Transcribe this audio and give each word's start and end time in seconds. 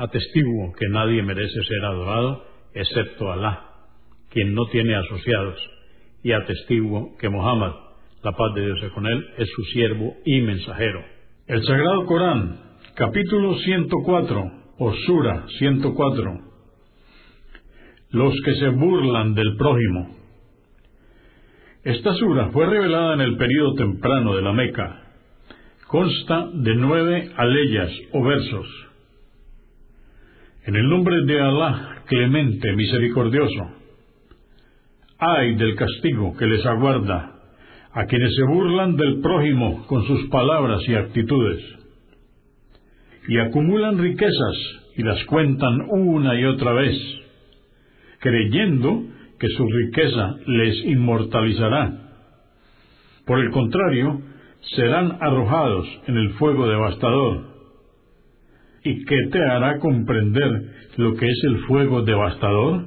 Atestiguo 0.00 0.72
que 0.78 0.88
nadie 0.88 1.22
merece 1.22 1.62
ser 1.62 1.84
adorado 1.84 2.42
excepto 2.72 3.30
Alá, 3.30 3.66
quien 4.30 4.54
no 4.54 4.64
tiene 4.72 4.94
asociados, 4.94 5.58
y 6.22 6.32
atestiguo 6.32 7.18
que 7.18 7.28
Muhammad, 7.28 7.72
la 8.22 8.32
paz 8.32 8.54
de 8.54 8.64
Dios 8.64 8.78
es 8.82 8.92
con 8.92 9.06
él, 9.06 9.22
es 9.36 9.50
su 9.54 9.62
siervo 9.64 10.16
y 10.24 10.40
mensajero. 10.40 11.04
El 11.46 11.62
Sagrado 11.64 12.06
Corán, 12.06 12.60
capítulo 12.94 13.56
104, 13.56 14.52
o 14.78 14.94
Sura 15.04 15.44
104. 15.58 16.40
Los 18.12 18.34
que 18.42 18.54
se 18.54 18.68
burlan 18.68 19.34
del 19.34 19.54
prójimo. 19.58 20.16
Esta 21.84 22.14
sura 22.14 22.48
fue 22.52 22.64
revelada 22.64 23.12
en 23.12 23.20
el 23.20 23.36
período 23.36 23.74
temprano 23.74 24.34
de 24.34 24.40
la 24.40 24.52
Meca. 24.54 25.12
Consta 25.88 26.48
de 26.54 26.74
nueve 26.74 27.32
aleyas 27.36 27.92
o 28.12 28.24
versos 28.24 28.89
en 30.66 30.76
el 30.76 30.88
nombre 30.88 31.22
de 31.24 31.40
Alá, 31.40 32.02
clemente, 32.06 32.72
misericordioso. 32.74 33.70
Ay 35.18 35.54
del 35.56 35.74
castigo 35.74 36.36
que 36.36 36.46
les 36.46 36.64
aguarda 36.66 37.34
a 37.92 38.06
quienes 38.06 38.34
se 38.34 38.42
burlan 38.44 38.96
del 38.96 39.20
prójimo 39.20 39.86
con 39.86 40.06
sus 40.06 40.28
palabras 40.28 40.80
y 40.86 40.94
actitudes, 40.94 41.62
y 43.28 43.38
acumulan 43.38 43.98
riquezas 43.98 44.56
y 44.96 45.02
las 45.02 45.24
cuentan 45.24 45.80
una 45.88 46.38
y 46.38 46.44
otra 46.44 46.72
vez, 46.72 46.96
creyendo 48.20 49.02
que 49.38 49.48
su 49.48 49.66
riqueza 49.66 50.36
les 50.46 50.84
inmortalizará. 50.84 52.12
Por 53.26 53.40
el 53.40 53.50
contrario, 53.50 54.20
serán 54.76 55.18
arrojados 55.20 55.86
en 56.06 56.16
el 56.16 56.30
fuego 56.34 56.68
devastador 56.68 57.50
¿Y 58.82 59.04
qué 59.04 59.16
te 59.30 59.42
hará 59.42 59.78
comprender 59.78 60.62
lo 60.96 61.14
que 61.16 61.26
es 61.26 61.44
el 61.44 61.58
fuego 61.66 62.02
devastador? 62.02 62.86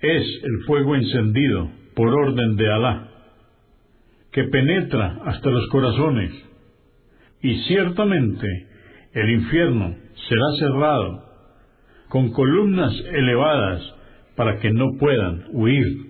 Es 0.00 0.22
el 0.42 0.64
fuego 0.66 0.96
encendido 0.96 1.70
por 1.94 2.08
orden 2.08 2.56
de 2.56 2.72
Alá, 2.72 3.08
que 4.32 4.44
penetra 4.44 5.18
hasta 5.24 5.50
los 5.50 5.68
corazones, 5.68 6.32
y 7.42 7.54
ciertamente 7.64 8.46
el 9.12 9.30
infierno 9.30 9.96
será 10.28 10.46
cerrado 10.58 11.24
con 12.08 12.30
columnas 12.32 12.92
elevadas 13.12 13.82
para 14.36 14.58
que 14.58 14.70
no 14.70 14.96
puedan 14.98 15.44
huir. 15.52 16.09